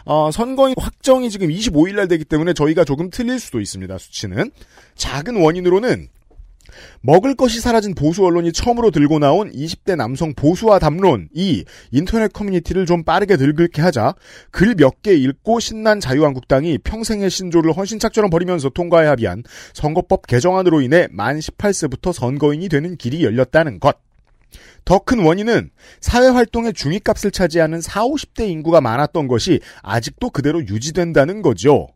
어, 0.05 0.31
선거인 0.31 0.75
확정이 0.79 1.31
지금 1.31 1.49
25일 1.49 1.97
날 1.97 2.09
되기 2.09 2.25
때문에 2.25 2.55
저희가 2.55 2.85
조금 2.85 3.11
틀릴 3.11 3.41
수도 3.41 3.61
있습니다. 3.61 3.99
수치는. 3.99 4.53
작은 4.95 5.37
원인으로는 5.37 6.09
먹을 7.01 7.35
것이 7.35 7.61
사라진 7.61 7.95
보수 7.95 8.25
언론이 8.25 8.53
처음으로 8.53 8.91
들고 8.91 9.19
나온 9.19 9.51
20대 9.53 9.97
남성 9.97 10.35
보수화 10.35 10.79
담론이 10.79 11.65
인터넷 11.93 12.33
커뮤니티를 12.33 12.87
좀 12.87 13.05
빠르게 13.05 13.37
들끓게 13.37 13.83
하자 13.83 14.15
글 14.51 14.75
몇 14.75 15.03
개 15.03 15.15
읽고 15.15 15.61
신난 15.61 16.01
자유한국당이 16.01 16.79
평생의 16.79 17.31
신조를 17.31 17.73
헌신착처럼 17.77 18.31
버리면서 18.31 18.69
통과에 18.71 19.07
합의한 19.07 19.43
선거법 19.75 20.27
개정안으로 20.27 20.81
인해 20.81 21.09
만 21.11 21.39
18세부터 21.39 22.13
선거인이 22.13 22.69
되는 22.69 22.97
길이 22.97 23.25
열렸다는 23.25 23.81
것. 23.81 23.97
더 24.85 25.01
큰 25.01 25.19
원인은 25.25 25.71
사회활동의 26.01 26.73
중위값을 26.73 27.31
차지하는 27.33 27.81
4, 27.81 28.05
50대 28.05 28.49
인구가 28.49 28.81
많았던 28.81 29.27
것이 29.27 29.61
아직도 29.83 30.31
그대로 30.31 30.61
유지된다는 30.61 31.43
거죠. 31.43 31.89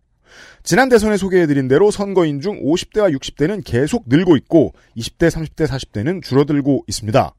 지난 0.63 0.89
대선에 0.89 1.17
소개해드린 1.17 1.69
대로 1.69 1.91
선거인 1.91 2.41
중 2.41 2.63
50대와 2.63 3.17
60대는 3.19 3.63
계속 3.65 4.05
늘고 4.07 4.37
있고 4.37 4.75
20대, 4.97 5.31
30대, 5.31 5.67
40대는 5.67 6.23
줄어들고 6.23 6.85
있습니다. 6.87 7.35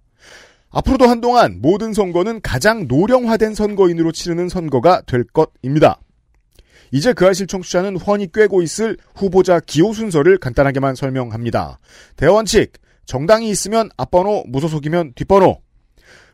앞으로도 0.69 1.05
한동안 1.05 1.59
모든 1.61 1.93
선거는 1.93 2.41
가장 2.41 2.87
노령화된 2.87 3.53
선거인으로 3.53 4.11
치르는 4.11 4.49
선거가 4.49 5.01
될 5.01 5.23
것입니다. 5.25 5.99
이제 6.91 7.13
그 7.13 7.25
아실 7.27 7.47
청취자는 7.47 7.97
훤히 7.97 8.27
꿰고 8.33 8.61
있을 8.61 8.97
후보자 9.15 9.59
기호 9.59 9.93
순서를 9.93 10.37
간단하게만 10.37 10.95
설명합니다. 10.95 11.79
대원칙, 12.17 12.73
정당이 13.05 13.49
있으면 13.49 13.89
앞번호, 13.97 14.43
무소속이면 14.47 15.13
뒷번호. 15.15 15.61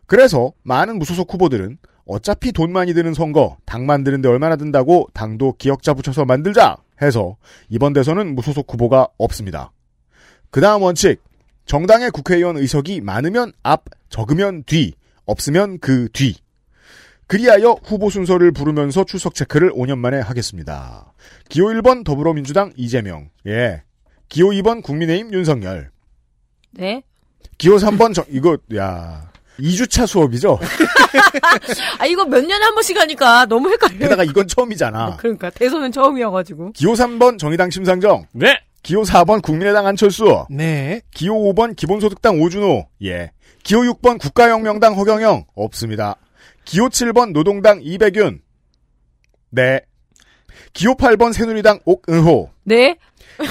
그래서 0.05 0.53
많은 0.63 0.97
무소속 0.99 1.33
후보들은 1.33 1.77
어차피 2.07 2.53
돈 2.53 2.71
많이 2.71 2.93
드는 2.93 3.13
선거, 3.13 3.57
당 3.65 3.85
만드는데 3.85 4.29
얼마나 4.29 4.55
든다고 4.55 5.09
당도 5.13 5.55
기억자 5.57 5.93
붙여서 5.93 6.25
만들자 6.25 6.77
해서 7.01 7.35
이번 7.69 7.93
대선은 7.93 8.33
무소속 8.33 8.71
후보가 8.71 9.09
없습니다. 9.17 9.71
그 10.49 10.61
다음 10.61 10.83
원칙, 10.83 11.21
정당의 11.65 12.11
국회의원 12.11 12.55
의석이 12.57 13.01
많으면 13.01 13.51
앞, 13.61 13.85
적으면 14.09 14.63
뒤, 14.63 14.93
없으면 15.25 15.79
그 15.79 16.07
뒤. 16.13 16.35
그리하여 17.27 17.75
후보 17.83 18.09
순서를 18.09 18.53
부르면서 18.53 19.03
출석 19.03 19.35
체크를 19.35 19.73
5년 19.73 19.97
만에 19.97 20.21
하겠습니다. 20.21 21.13
기호 21.49 21.67
1번 21.67 22.05
더불어민주당 22.05 22.71
이재명, 22.77 23.29
예. 23.45 23.83
기호 24.29 24.51
2번 24.51 24.81
국민의힘 24.81 25.33
윤석열. 25.33 25.91
네. 26.71 27.03
기호 27.57 27.75
3번 27.75 28.13
정, 28.13 28.23
이거, 28.29 28.57
야 28.77 29.29
2주차 29.59 30.05
수업이죠? 30.07 30.59
아, 31.99 32.05
이거 32.05 32.25
몇 32.25 32.41
년에 32.45 32.63
한 32.63 32.73
번씩 32.73 32.99
하니까 32.99 33.45
너무 33.45 33.69
헷갈려요. 33.71 33.99
게다가 33.99 34.23
이건 34.23 34.47
처음이잖아. 34.47 35.17
그러니까 35.17 35.49
대선은 35.49 35.91
처음이어가지고. 35.91 36.73
기호 36.73 36.93
3번 36.93 37.39
정의당 37.39 37.69
심상정. 37.69 38.27
네. 38.33 38.59
기호 38.83 39.03
4번 39.03 39.41
국민의당 39.41 39.85
안철수. 39.87 40.45
네. 40.49 41.01
기호 41.13 41.53
5번 41.53 41.75
기본소득당 41.75 42.41
오준호. 42.41 42.87
예. 43.03 43.31
기호 43.63 43.81
6번 43.81 44.19
국가혁명당 44.19 44.95
허경영. 44.95 45.45
없습니다. 45.55 46.15
기호 46.63 46.87
7번 46.89 47.33
노동당 47.33 47.79
이백윤. 47.81 48.41
네. 49.49 49.81
기호 50.73 50.95
8번 50.95 51.33
새누리당 51.33 51.79
옥은호. 51.85 52.49
네. 52.63 52.97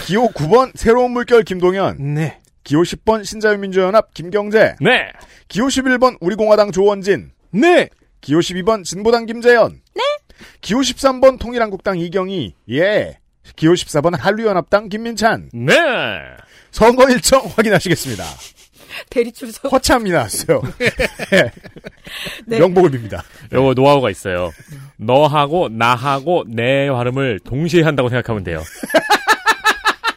기호 0.04 0.28
9번 0.28 0.72
새로운 0.74 1.10
물결 1.12 1.42
김동연. 1.42 2.14
네. 2.14 2.40
기호 2.66 2.82
10번 2.82 3.24
신자유민주연합 3.24 4.12
김경재. 4.12 4.74
네. 4.80 5.12
기호 5.46 5.68
11번 5.68 6.16
우리공화당 6.20 6.72
조원진. 6.72 7.30
네. 7.52 7.88
기호 8.20 8.40
12번 8.40 8.82
진보당 8.82 9.24
김재현. 9.26 9.80
네. 9.94 10.02
기호 10.62 10.80
13번 10.80 11.38
통일한국당 11.38 11.96
이경희. 11.96 12.56
예. 12.72 13.18
기호 13.54 13.74
14번 13.74 14.18
한류연합당 14.18 14.88
김민찬. 14.88 15.50
네. 15.54 15.74
선거 16.72 17.08
일정 17.08 17.46
확인하시겠습니다. 17.46 18.24
대리 19.10 19.30
출석. 19.30 19.70
허참이 19.70 20.10
나왔어요. 20.10 20.60
네. 22.46 22.58
명복을 22.58 22.90
빕니다. 22.90 23.22
요거 23.52 23.74
노하우가 23.74 24.10
있어요. 24.10 24.50
너하고 24.96 25.68
나하고 25.68 26.42
내 26.48 26.90
발음을 26.90 27.38
동시에 27.44 27.82
한다고 27.82 28.08
생각하면 28.08 28.42
돼요. 28.42 28.60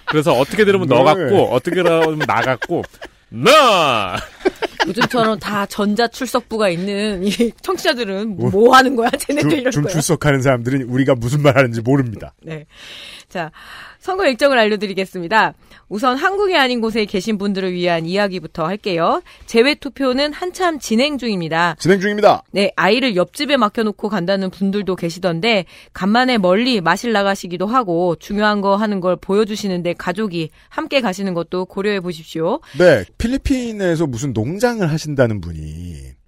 그래서 0.09 0.33
어떻게 0.33 0.65
들으면 0.65 0.87
너 0.87 0.99
네. 0.99 1.03
같고 1.03 1.53
어떻게 1.53 1.83
들으면 1.83 2.19
나 2.19 2.41
같고 2.41 2.83
나 3.29 4.17
요즘처럼 4.87 5.39
다 5.39 5.65
전자 5.65 6.07
출석부가 6.07 6.69
있는 6.69 7.23
이 7.25 7.31
청취자들은 7.61 8.37
뭐 8.37 8.75
하는 8.75 8.95
거야? 8.95 9.09
쟤네들 9.09 9.49
좀, 9.49 9.59
이럴 9.59 9.71
좀 9.71 9.83
거야. 9.83 9.93
출석하는 9.93 10.41
사람들은 10.41 10.83
우리가 10.83 11.15
무슨 11.15 11.41
말 11.41 11.57
하는지 11.57 11.81
모릅니다. 11.81 12.33
네. 12.41 12.65
자, 13.27 13.51
선거 13.99 14.25
일정을 14.25 14.57
알려드리겠습니다. 14.57 15.53
우선 15.89 16.15
한국이 16.17 16.55
아닌 16.55 16.81
곳에 16.81 17.05
계신 17.05 17.37
분들을 17.37 17.73
위한 17.73 18.05
이야기부터 18.05 18.65
할게요. 18.65 19.21
재외 19.45 19.75
투표는 19.75 20.33
한참 20.33 20.79
진행 20.79 21.17
중입니다. 21.17 21.75
진행 21.79 21.99
중입니다. 21.99 22.43
네, 22.51 22.71
아이를 22.75 23.15
옆집에 23.15 23.57
맡겨놓고 23.57 24.07
간다는 24.09 24.49
분들도 24.49 24.95
계시던데, 24.95 25.65
간만에 25.93 26.37
멀리 26.37 26.79
마실 26.79 27.11
나가시기도 27.11 27.67
하고, 27.67 28.15
중요한 28.15 28.61
거 28.61 28.75
하는 28.75 28.99
걸 28.99 29.15
보여주시는데 29.15 29.93
가족이 29.93 30.49
함께 30.69 31.01
가시는 31.01 31.33
것도 31.33 31.65
고려해 31.65 31.99
보십시오. 31.99 32.59
네, 32.77 33.03
필리핀에서 33.17 34.07
무슨 34.07 34.33
농장 34.33 34.68
을 34.81 34.91
하신다는 34.91 35.41
분이 35.41 36.19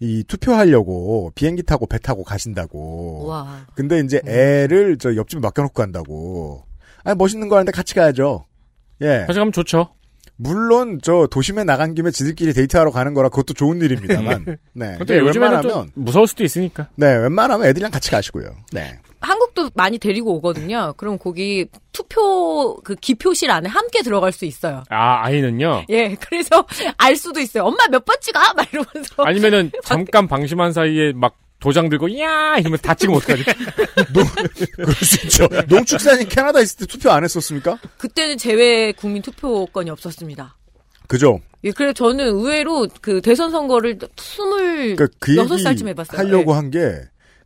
이 0.00 0.24
투표하려고 0.28 1.32
비행기 1.34 1.64
타고 1.64 1.86
배 1.86 1.98
타고 1.98 2.22
가신다고. 2.22 3.26
와. 3.26 3.66
근데 3.74 4.00
이제 4.00 4.20
애를 4.26 4.98
저 4.98 5.16
옆집에 5.16 5.40
맡겨놓고 5.40 5.74
간다고. 5.74 6.64
아 7.04 7.14
멋있는 7.14 7.48
거 7.48 7.56
하는데 7.56 7.72
같이 7.72 7.94
가야죠. 7.94 8.46
예. 9.00 9.24
같이 9.26 9.38
가면 9.38 9.52
좋죠. 9.52 9.88
물론 10.36 11.00
저 11.02 11.26
도심에 11.28 11.64
나간 11.64 11.94
김에 11.94 12.12
지들끼리 12.12 12.52
데이트하러 12.52 12.92
가는 12.92 13.12
거라 13.12 13.28
그것도 13.28 13.54
좋은 13.54 13.80
일입니다만. 13.80 14.44
네. 14.72 14.94
근데 14.96 15.18
요즘에는 15.18 15.56
웬만하면 15.56 15.62
좀 15.62 15.90
무서울 15.94 16.28
수도 16.28 16.44
있으니까. 16.44 16.88
네, 16.94 17.16
웬만하면 17.16 17.66
애들이랑 17.66 17.90
같이 17.90 18.10
가시고요. 18.10 18.54
네. 18.72 18.98
한국도 19.20 19.70
많이 19.74 19.98
데리고 19.98 20.34
오거든요. 20.36 20.94
그럼 20.96 21.18
거기 21.18 21.66
투표, 21.92 22.76
그 22.84 22.94
기표실 22.94 23.50
안에 23.50 23.68
함께 23.68 24.02
들어갈 24.02 24.32
수 24.32 24.44
있어요. 24.44 24.82
아 24.90 25.24
아이는요. 25.24 25.84
예, 25.90 26.14
그래서 26.20 26.64
알 26.98 27.16
수도 27.16 27.40
있어요. 27.40 27.64
엄마 27.64 27.86
몇 27.88 28.04
번 28.04 28.16
찍어? 28.20 28.38
막 28.56 28.66
이러면서. 28.72 29.22
아니면은 29.24 29.70
잠깐 29.84 30.28
방심한 30.28 30.72
사이에 30.72 31.12
막 31.14 31.36
도장 31.60 31.88
들고 31.88 32.16
야 32.20 32.56
이러면서 32.58 32.82
다 32.82 32.94
찍으면 32.94 33.18
어떡하지? 33.20 33.44
그럴 34.76 34.94
수 34.94 35.24
있죠. 35.26 35.48
농축산인 35.68 36.28
캐나다 36.28 36.60
있을 36.60 36.78
때 36.78 36.86
투표 36.86 37.10
안 37.10 37.24
했었습니까? 37.24 37.78
그때는 37.98 38.38
제외 38.38 38.92
국민 38.92 39.22
투표권이 39.22 39.90
없었습니다. 39.90 40.56
그죠. 41.08 41.40
예, 41.64 41.72
그래서 41.72 41.92
저는 41.94 42.24
의외로 42.26 42.86
그 43.00 43.20
대선 43.20 43.50
선거를 43.50 43.98
스물 44.16 44.94
그러니까 44.94 45.06
그 45.18 45.36
여섯 45.36 45.58
살쯤 45.58 45.88
해봤어요. 45.88 46.18
하려고 46.18 46.52
예. 46.52 46.54
한 46.56 46.70
게, 46.70 46.78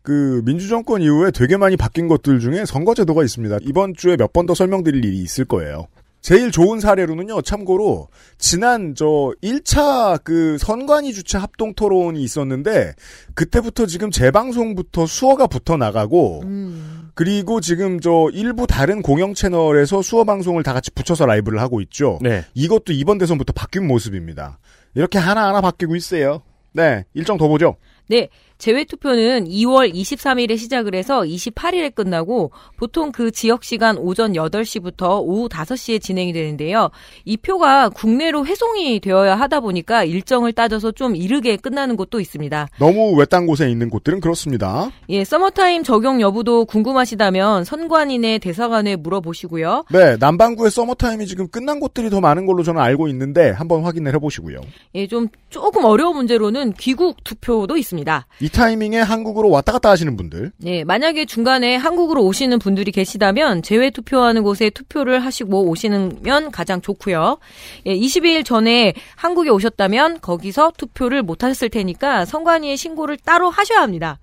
그, 0.02 0.42
민주정권 0.44 1.00
이후에 1.02 1.30
되게 1.30 1.56
많이 1.56 1.76
바뀐 1.76 2.08
것들 2.08 2.40
중에 2.40 2.64
선거제도가 2.64 3.22
있습니다. 3.22 3.58
이번 3.62 3.94
주에 3.94 4.16
몇 4.16 4.32
번 4.32 4.46
더 4.46 4.54
설명드릴 4.54 5.04
일이 5.04 5.18
있을 5.22 5.44
거예요. 5.44 5.86
제일 6.20 6.52
좋은 6.52 6.78
사례로는요, 6.78 7.42
참고로, 7.42 8.06
지난 8.38 8.94
저 8.94 9.32
1차 9.42 10.22
그 10.22 10.56
선관위 10.58 11.12
주최 11.12 11.36
합동 11.38 11.74
토론이 11.74 12.22
있었는데, 12.22 12.94
그때부터 13.34 13.86
지금 13.86 14.10
재방송부터 14.12 15.06
수어가 15.06 15.48
붙어 15.48 15.76
나가고, 15.76 16.42
음. 16.44 17.10
그리고 17.14 17.60
지금 17.60 17.98
저 18.00 18.28
일부 18.32 18.66
다른 18.68 19.02
공영 19.02 19.34
채널에서 19.34 20.00
수어 20.00 20.22
방송을 20.24 20.62
다 20.62 20.72
같이 20.72 20.90
붙여서 20.92 21.26
라이브를 21.26 21.60
하고 21.60 21.80
있죠. 21.82 22.18
네. 22.22 22.44
이것도 22.54 22.92
이번 22.92 23.18
대선부터 23.18 23.52
바뀐 23.52 23.86
모습입니다. 23.86 24.58
이렇게 24.94 25.18
하나하나 25.18 25.60
바뀌고 25.60 25.96
있어요. 25.96 26.42
네, 26.72 27.04
일정 27.14 27.36
더 27.36 27.48
보죠. 27.48 27.76
네, 28.08 28.28
재외 28.62 28.84
투표는 28.84 29.48
2월 29.48 29.92
23일에 29.92 30.56
시작을 30.56 30.94
해서 30.94 31.22
28일에 31.22 31.92
끝나고 31.92 32.52
보통 32.76 33.10
그 33.10 33.32
지역 33.32 33.64
시간 33.64 33.98
오전 33.98 34.34
8시부터 34.34 35.20
오후 35.20 35.48
5시에 35.48 36.00
진행이 36.00 36.32
되는데요. 36.32 36.90
이 37.24 37.36
표가 37.36 37.88
국내로 37.88 38.46
회송이 38.46 39.00
되어야 39.00 39.34
하다 39.34 39.58
보니까 39.58 40.04
일정을 40.04 40.52
따져서 40.52 40.92
좀 40.92 41.16
이르게 41.16 41.56
끝나는 41.56 41.96
곳도 41.96 42.20
있습니다. 42.20 42.68
너무 42.78 43.16
외딴 43.16 43.48
곳에 43.48 43.68
있는 43.68 43.90
곳들은 43.90 44.20
그렇습니다. 44.20 44.92
예, 45.08 45.24
서머타임 45.24 45.82
적용 45.82 46.20
여부도 46.20 46.66
궁금하시다면 46.66 47.64
선관위나 47.64 48.38
대사관에 48.38 48.94
물어보시고요. 48.94 49.86
네, 49.90 50.16
남반구의 50.20 50.70
서머타임이 50.70 51.26
지금 51.26 51.48
끝난 51.48 51.80
곳들이 51.80 52.10
더 52.10 52.20
많은 52.20 52.46
걸로 52.46 52.62
저는 52.62 52.80
알고 52.80 53.08
있는데 53.08 53.50
한번 53.50 53.82
확인을 53.82 54.14
해보시고요. 54.14 54.60
예, 54.94 55.08
좀 55.08 55.26
조금 55.50 55.84
어려운 55.84 56.14
문제로는 56.14 56.74
귀국 56.74 57.24
투표도 57.24 57.76
있습니다. 57.76 58.26
이 58.40 58.51
타이밍에 58.52 59.00
한국으로 59.00 59.50
왔다 59.50 59.72
갔다 59.72 59.90
하시는 59.90 60.16
분들. 60.16 60.52
네, 60.58 60.84
만약에 60.84 61.24
중간에 61.24 61.74
한국으로 61.76 62.24
오시는 62.24 62.58
분들이 62.58 62.92
계시다면 62.92 63.62
제외 63.62 63.90
투표하는 63.90 64.42
곳에 64.42 64.70
투표를 64.70 65.24
하시고 65.24 65.68
오시면 65.68 66.50
가장 66.52 66.80
좋고요. 66.80 67.38
예, 67.86 67.94
22일 67.96 68.44
전에 68.44 68.94
한국에 69.16 69.50
오셨다면 69.50 70.20
거기서 70.20 70.72
투표를 70.76 71.22
못 71.22 71.42
하셨을 71.42 71.70
테니까 71.70 72.24
선관위에 72.24 72.76
신고를 72.76 73.16
따로 73.16 73.50
하셔야 73.50 73.80
합니다. 73.80 74.20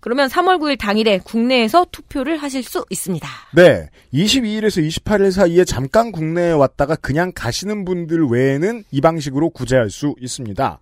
그러면 0.00 0.28
3월 0.28 0.58
9일 0.58 0.78
당일에 0.78 1.18
국내에서 1.18 1.86
투표를 1.90 2.36
하실 2.36 2.62
수 2.62 2.84
있습니다. 2.90 3.28
네, 3.54 3.88
22일에서 4.14 4.86
28일 4.86 5.32
사이에 5.32 5.64
잠깐 5.64 6.12
국내에 6.12 6.52
왔다가 6.52 6.94
그냥 6.96 7.32
가시는 7.34 7.84
분들 7.84 8.26
외에는 8.26 8.84
이 8.92 9.00
방식으로 9.00 9.50
구제할 9.50 9.90
수 9.90 10.14
있습니다. 10.20 10.78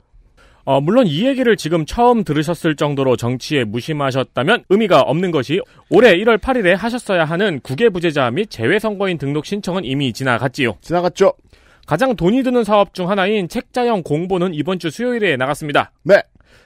어, 0.64 0.80
물론 0.80 1.06
이 1.06 1.26
얘기를 1.26 1.56
지금 1.56 1.84
처음 1.84 2.24
들으셨을 2.24 2.74
정도로 2.74 3.16
정치에 3.16 3.64
무심하셨다면 3.64 4.64
의미가 4.70 5.00
없는 5.00 5.30
것이 5.30 5.60
올해 5.90 6.14
1월 6.16 6.38
8일에 6.38 6.74
하셨어야 6.74 7.24
하는 7.24 7.60
국외부재자 7.60 8.30
및 8.30 8.50
재외선거인 8.50 9.18
등록 9.18 9.44
신청은 9.44 9.84
이미 9.84 10.12
지나갔지요. 10.12 10.78
지나갔죠. 10.80 11.34
가장 11.86 12.16
돈이 12.16 12.42
드는 12.42 12.64
사업 12.64 12.94
중 12.94 13.10
하나인 13.10 13.46
책자형 13.46 14.02
공보는 14.02 14.54
이번 14.54 14.78
주 14.78 14.88
수요일에 14.88 15.36
나갔습니다. 15.36 15.92
네. 16.02 16.22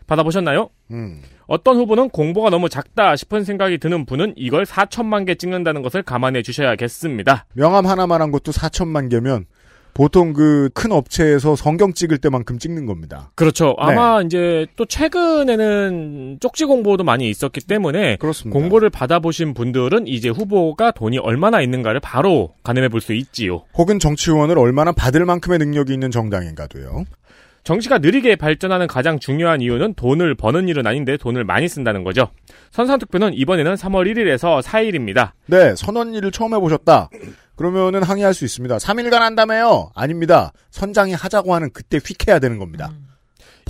받아보셨나요? 0.07 0.71
음. 0.93 1.21
어떤 1.47 1.77
후보는 1.77 2.11
공보가 2.11 2.51
너무 2.51 2.69
작다 2.69 3.17
싶은 3.17 3.43
생각이 3.43 3.79
드는 3.79 4.07
분은 4.07 4.35
이걸 4.37 4.65
4천만 4.65 5.27
개 5.27 5.35
찍는다는 5.35 5.83
것을 5.83 6.03
감안해 6.03 6.43
주셔야겠습니다. 6.43 7.47
명함 7.55 7.87
하나만 7.87 8.23
한 8.23 8.31
것도 8.31 8.53
4천만 8.53 9.11
개면 9.11 9.47
보통 9.99 10.33
그 10.33 10.71
큰 10.75 10.93
업체에서 10.93 11.57
성경 11.57 11.93
찍을 11.93 12.19
때만큼 12.19 12.61
찍는 12.61 12.87
겁니다. 12.87 13.33
그렇죠. 13.35 13.75
아마 13.79 14.23
이제 14.23 14.67
또 14.77 14.85
최근에는 14.85 16.39
쪽지 16.41 16.67
공보도 16.67 17.03
많이 17.03 17.29
있었기 17.29 17.63
때문에 17.63 18.17
그렇습니다. 18.17 18.57
공보를 18.59 18.91
받아보신 18.91 19.55
분들은 19.55 20.07
이제 20.07 20.29
후보가 20.29 20.93
돈이 20.93 21.19
얼마나 21.19 21.61
있는가를 21.61 21.99
바로 22.01 22.55
가늠해 22.63 22.89
볼 22.91 23.01
수 23.01 23.13
있지요. 23.13 23.65
혹은 23.75 23.99
정치원을 23.99 24.57
얼마나 24.59 24.93
받을 24.93 25.25
만큼의 25.25 25.59
능력이 25.59 25.93
있는 25.93 26.11
정당인가도요. 26.13 27.05
정치가 27.69 27.99
느리게 27.99 28.37
발전하는 28.37 28.87
가장 28.87 29.19
중요한 29.19 29.61
이유는 29.61 29.93
돈을 29.93 30.35
버는 30.37 30.69
일은 30.69 30.87
아닌데 30.87 31.19
돈을 31.19 31.45
많이 31.45 31.69
쓴다는 31.69 32.03
거죠. 32.03 32.31
선상투표는 32.71 33.35
이번에는 33.35 33.75
3월 33.75 34.11
1일에서 34.11 34.63
4일입니다. 34.63 35.33
네, 35.45 35.75
선언일을 35.77 36.33
처음 36.33 36.55
해보셨다. 36.55 37.11
그러면은 37.57 38.03
항의할 38.03 38.33
수 38.33 38.47
있습니다. 38.47 38.79
3일간 38.79 39.19
한다며요? 39.19 39.91
아닙니다. 39.95 40.53
선장이 40.71 41.13
하자고 41.13 41.55
하는 41.55 41.69
그때 41.71 41.99
휙 41.99 42.27
해야 42.27 42.39
되는 42.39 42.59
겁니다. 42.59 42.91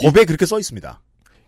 법에 0.01 0.27
그렇게 0.27 0.47
써 0.47 0.61
있습니다. 0.61 1.01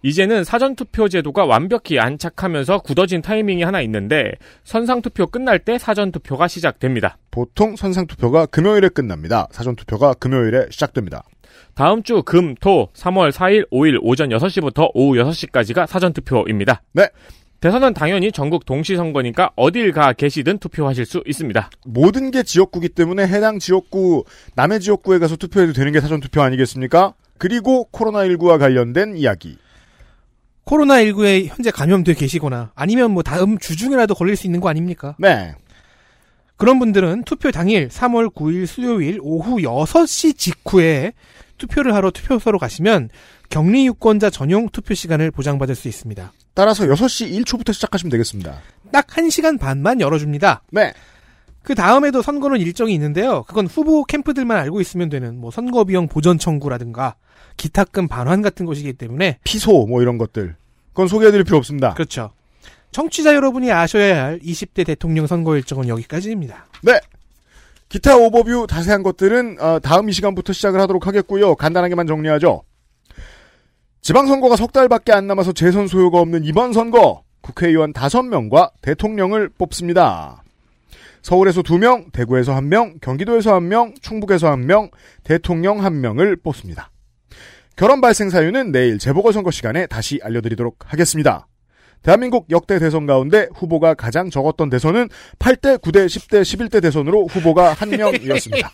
이제는 0.03 0.43
사전투표 0.43 1.09
제도가 1.09 1.45
완벽히 1.45 2.01
안착하면서 2.01 2.79
굳어진 2.79 3.23
타이밍이 3.23 3.63
하나 3.63 3.81
있는데 3.83 4.33
선상투표 4.65 5.29
끝날 5.29 5.61
때 5.61 5.79
사전투표가 5.79 6.49
시작됩니다. 6.49 7.17
보통 7.31 7.77
선상투표가 7.77 8.47
금요일에 8.47 8.89
끝납니다. 8.89 9.47
사전투표가 9.53 10.15
금요일에 10.15 10.67
시작됩니다. 10.71 11.23
다음 11.75 12.03
주 12.03 12.23
금, 12.23 12.55
토, 12.57 12.89
3월 12.95 13.33
4일, 13.33 13.71
5일 13.71 13.99
오전 14.03 14.29
6시부터 14.31 14.91
오후 14.95 15.17
6시까지가 15.17 15.87
사전투표입니다. 15.87 16.83
네. 16.93 17.09
대선은 17.61 17.93
당연히 17.93 18.33
전국 18.33 18.65
동시선거니까 18.65 19.51
어딜 19.55 19.93
가 19.93 20.15
계시든 20.15 20.59
투표하실 20.59 21.05
수 21.05 21.23
있습니다. 21.27 21.71
모든 21.85 22.31
게 22.31 22.43
지역구기 22.43 22.89
때문에 22.91 23.27
해당 23.27 23.59
지역구, 23.59 24.25
남의 24.55 24.81
지역구에 24.81 25.19
가서 25.19 25.37
투표해도 25.37 25.75
되는 25.75 25.93
게 25.93 26.01
사전투표 26.01 26.41
아니겠습니까? 26.41 27.15
그리고 27.37 27.89
코로나19와 27.93 28.59
관련된 28.59 29.17
이야기. 29.17 29.59
코로나19에 30.65 31.47
현재 31.47 31.71
감염돼 31.71 32.15
계시거나 32.15 32.73
아니면 32.75 33.11
뭐 33.11 33.23
다음 33.23 33.59
주 33.59 33.77
중이라도 33.77 34.15
걸릴 34.15 34.37
수 34.37 34.47
있는 34.47 34.61
거 34.61 34.69
아닙니까? 34.69 35.17
네. 35.19 35.55
그런 36.61 36.79
분들은 36.79 37.25
투표 37.25 37.51
당일 37.51 37.89
3월 37.89 38.35
9일 38.35 38.67
수요일 38.67 39.19
오후 39.23 39.63
6시 39.63 40.37
직후에 40.37 41.15
투표를 41.57 41.95
하러 41.95 42.11
투표소로 42.11 42.59
가시면 42.59 43.09
격리 43.49 43.87
유권자 43.87 44.29
전용 44.29 44.69
투표 44.69 44.93
시간을 44.93 45.31
보장받을 45.31 45.75
수 45.75 45.89
있습니다. 45.89 46.33
따라서 46.53 46.85
6시 46.85 47.45
1초부터 47.47 47.73
시작하시면 47.73 48.11
되겠습니다. 48.11 48.61
딱 48.93 49.07
1시간 49.07 49.59
반만 49.59 50.03
열어줍니다. 50.03 50.65
네. 50.71 50.93
그 51.63 51.75
다음에도 51.75 52.21
선거는 52.21 52.61
일정이 52.61 52.93
있는데요. 52.93 53.43
그건 53.45 53.67
후보 53.67 54.05
캠프들만 54.05 54.59
알고 54.59 54.83
있으면 54.83 55.09
되는 55.09 55.41
뭐 55.41 55.51
선거 55.51 55.85
비용 55.85 56.09
보전 56.09 56.39
청구라든가 56.39 57.15
기탁금 57.57 58.07
반환 58.07 58.43
같은 58.43 58.67
것이기 58.67 58.93
때문에 58.93 59.39
피소 59.45 59.87
뭐 59.87 60.03
이런 60.03 60.19
것들. 60.19 60.57
그건 60.89 61.09
소개해드릴 61.09 61.45
필요 61.45 61.57
없습니다. 61.57 61.95
그렇죠. 61.95 62.33
청취자 62.93 63.35
여러분이 63.35 63.71
아셔야 63.71 64.25
할 64.25 64.39
20대 64.41 64.85
대통령 64.85 65.27
선거 65.27 65.57
일정은 65.57 65.89
여기까지입니다. 65.89 66.67
네. 66.83 67.01
기타 67.89 68.17
오버뷰 68.17 68.67
자세한 68.69 69.03
것들은 69.03 69.59
어, 69.61 69.79
다음 69.81 70.09
이 70.09 70.13
시간부터 70.13 70.53
시작을 70.53 70.81
하도록 70.81 71.07
하겠고요. 71.07 71.57
간단하게만 71.57 72.07
정리하죠. 72.07 72.63
지방선거가 74.01 74.57
석 74.57 74.73
달밖에 74.73 75.13
안 75.13 75.27
남아서 75.27 75.53
재선 75.53 75.87
소요가 75.87 76.21
없는 76.21 76.45
이번 76.45 76.73
선거 76.73 77.23
국회의원 77.41 77.93
5명과 77.93 78.71
대통령을 78.81 79.51
뽑습니다. 79.51 80.43
서울에서 81.23 81.63
2명, 81.63 82.13
대구에서 82.13 82.55
1명, 82.55 83.01
경기도에서 83.01 83.59
1명, 83.59 84.01
충북에서 84.01 84.49
1명, 84.53 84.91
대통령 85.23 85.79
1명을 85.79 86.43
뽑습니다. 86.43 86.91
결혼 87.77 88.01
발생 88.01 88.31
사유는 88.31 88.73
내일 88.73 88.99
재보궐선거 88.99 89.51
시간에 89.51 89.87
다시 89.87 90.19
알려드리도록 90.23 90.77
하겠습니다. 90.87 91.47
대한민국 92.03 92.47
역대 92.51 92.79
대선 92.79 93.07
가운데 93.07 93.49
후보가 93.55 93.95
가장 93.95 94.31
적었던 94.31 94.71
대선은 94.71 95.09
8대, 95.39 95.81
9대, 95.81 96.07
10대, 96.07 96.43
11대 96.43 96.83
대선으로 96.83 97.27
후보가 97.27 97.75
한 97.75 97.91
명이었습니다. 97.91 98.73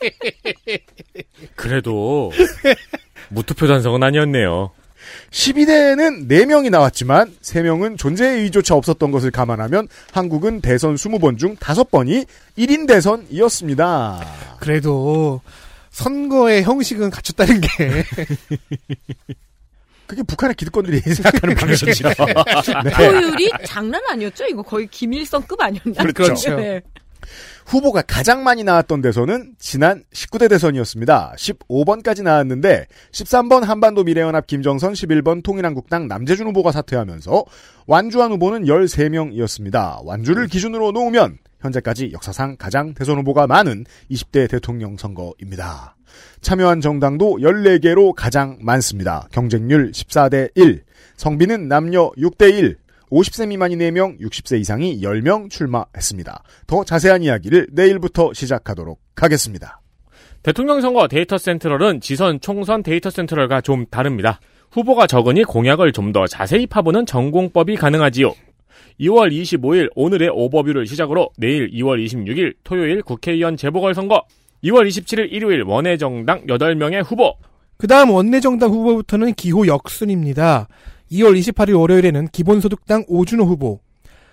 그래도 1.57 2.31
무투표 3.31 3.67
단성은 3.67 4.03
아니었네요. 4.03 4.71
12대에는 5.31 6.29
4명이 6.29 6.71
나왔지만 6.71 7.35
3명은 7.43 7.99
존재의 7.99 8.43
의조차 8.43 8.75
없었던 8.75 9.11
것을 9.11 9.31
감안하면 9.31 9.89
한국은 10.13 10.61
대선 10.61 10.95
20번 10.95 11.39
중 11.39 11.57
5번이 11.57 12.27
1인 12.59 12.87
대선이었습니다. 12.87 14.25
그래도 14.61 15.41
선거의 15.91 16.63
형식은 16.63 17.11
갖췄다는 17.11 17.61
게 17.61 17.69
그게 20.07 20.23
북한의 20.23 20.55
기득권들이 20.55 21.01
생각하는 21.15 21.55
방식이죠. 21.55 22.09
네. 22.85 22.91
투표율이 22.91 23.51
장난 23.65 24.01
아니었죠? 24.09 24.45
이거 24.47 24.63
거의 24.63 24.87
김일성급 24.87 25.61
아니었나? 25.61 26.05
그렇죠. 26.13 26.57
네. 26.57 26.83
후보가 27.67 28.03
가장 28.03 28.45
많이 28.45 28.63
나왔던 28.63 29.03
대선은 29.03 29.55
지난 29.59 30.05
19대 30.13 30.49
대선이었습니다. 30.49 31.35
15번까지 31.37 32.23
나왔는데 32.23 32.87
13번 33.11 33.65
한반도 33.65 34.05
미래연합 34.05 34.47
김정선, 34.47 34.93
11번 34.93 35.43
통일한국당 35.43 36.07
남재준 36.07 36.47
후보가 36.49 36.71
사퇴하면서 36.71 37.45
완주한 37.87 38.31
후보는 38.33 38.65
13명이었습니다. 38.67 40.05
완주를 40.05 40.47
기준으로 40.47 40.93
놓으면 40.93 41.39
현재까지 41.61 42.11
역사상 42.13 42.57
가장 42.57 42.95
대선 42.95 43.19
후보가 43.19 43.47
많은 43.47 43.85
20대 44.11 44.49
대통령 44.49 44.97
선거입니다. 44.97 45.97
참여한 46.41 46.81
정당도 46.81 47.39
14개로 47.41 48.15
가장 48.15 48.59
많습니다. 48.61 49.29
경쟁률 49.33 49.91
14대 49.93 50.51
1, 50.55 50.83
성비는 51.17 51.69
남녀 51.69 52.11
6대 52.13 52.53
1, 52.55 52.77
50세 53.11 53.49
미만이 53.49 53.77
4명, 53.77 54.19
60세 54.21 54.61
이상이 54.61 55.01
10명 55.01 55.51
출마했습니다. 55.51 56.43
더 56.67 56.85
자세한 56.85 57.23
이야기를 57.23 57.69
내일부터 57.73 58.33
시작하도록 58.33 58.99
하겠습니다. 59.17 59.81
대통령 60.43 60.81
선거 60.81 61.09
데이터 61.09 61.39
센트럴은 61.39 62.01
지선 62.01 62.41
총선 62.41 62.83
데이터 62.83 63.11
센트럴과 63.11 63.61
좀 63.61 63.87
다릅니다. 63.87 64.41
후보가 64.71 65.07
적으니 65.07 65.43
공약을 65.45 65.93
좀 65.93 66.13
더 66.13 66.27
자세히 66.27 66.67
파보는 66.67 67.07
정공법이 67.07 67.77
가능하지요. 67.77 68.33
2월 69.01 69.31
25일 69.31 69.91
오늘의 69.95 70.31
오버뷰를 70.33 70.87
시작으로 70.87 71.31
내일 71.37 71.71
2월 71.71 72.05
26일 72.05 72.55
토요일 72.65 73.03
국회의원 73.03 73.57
재보궐선거 73.57 74.23
2월 74.65 74.89
27일 74.89 75.31
일요일 75.31 75.63
원외정당 75.63 76.47
8명의 76.47 77.05
후보. 77.05 77.35
그 77.77 77.87
다음 77.87 78.11
원내정당 78.11 78.71
후보부터는 78.71 79.35
기호 79.35 79.67
역순입니다. 79.67 80.67
2월 81.13 81.39
28일 81.39 81.79
월요일에는 81.79 82.29
기본소득당 82.29 83.05
오준호 83.07 83.45
후보, 83.45 83.81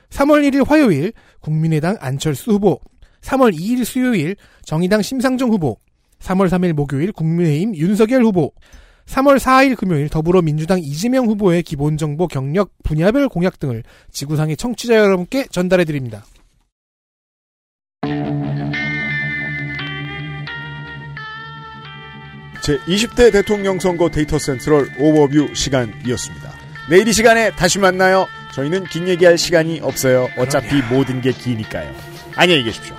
3월 0.09 0.49
1일 0.49 0.65
화요일 0.65 1.11
국민의당 1.41 1.97
안철수 1.99 2.51
후보, 2.51 2.79
3월 3.21 3.53
2일 3.53 3.83
수요일 3.83 4.35
정의당 4.63 5.01
심상정 5.01 5.49
후보, 5.49 5.77
3월 6.19 6.47
3일 6.47 6.73
목요일 6.73 7.11
국민의힘 7.11 7.75
윤석열 7.75 8.23
후보, 8.23 8.53
3월 9.05 9.37
4일 9.37 9.75
금요일 9.75 10.09
더불어민주당 10.09 10.79
이재명 10.79 11.25
후보의 11.27 11.63
기본 11.63 11.97
정보 11.97 12.27
경력 12.27 12.71
분야별 12.83 13.29
공약 13.29 13.59
등을 13.59 13.83
지구상의 14.11 14.57
청취자 14.57 14.95
여러분께 14.95 15.47
전달해 15.51 15.85
드립니다. 15.85 16.25
제 22.61 22.77
20대 22.79 23.31
대통령 23.33 23.77
선거 23.77 24.09
데이터 24.09 24.39
센트럴 24.39 24.87
오버뷰 24.97 25.53
시간이었습니다. 25.53 26.49
내일 26.89 27.07
이 27.07 27.13
시간에 27.13 27.51
다시 27.51 27.77
만나요. 27.77 28.25
저희는 28.53 28.85
긴 28.85 29.07
얘기할 29.09 29.37
시간이 29.37 29.81
없어요. 29.81 30.29
어차피 30.37 30.81
모든 30.89 31.19
게 31.19 31.33
기니까요. 31.33 31.93
안녕히 32.35 32.63
계십시오. 32.63 32.95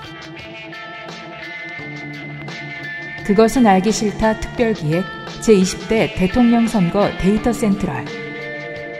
그것은 3.24 3.66
알기 3.66 3.90
싫다 3.90 4.38
특별기획 4.40 5.02
제20대 5.44 6.14
대통령 6.16 6.66
선거 6.66 7.10
데이터 7.18 7.52
센트럴. 7.52 8.06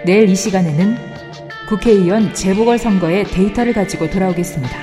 내일 0.05 0.29
이 0.29 0.37
시간에는 0.37 0.95
국회의원 1.71 2.35
재보궐 2.35 2.79
선거의 2.79 3.25
데이터를 3.25 3.73
가지고 3.73 4.11
돌아오겠습니다. 4.11 4.77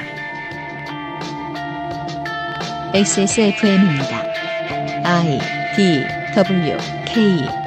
XSFM입니다. 2.96 4.24
I 5.04 5.40
D 5.76 6.04
W 6.36 6.78
K 7.06 7.61